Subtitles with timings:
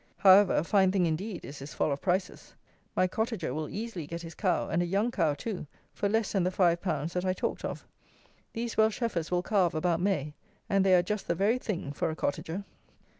[0.17, 2.55] However, a fine thing, indeed, is this fall of prices!
[2.95, 6.43] My "cottager" will easily get his cow, and a young cow too, for less than
[6.43, 7.85] the 5_l._ that I talked of.
[8.53, 10.33] These Welsh heifers will calve about May;
[10.67, 12.63] and they are just the very thing for a cottager.